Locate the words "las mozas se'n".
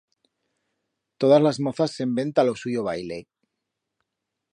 1.47-2.15